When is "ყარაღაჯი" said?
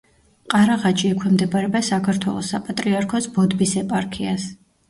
0.53-1.11